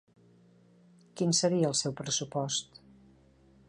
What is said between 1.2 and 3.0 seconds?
Quin seria el seu pressupost?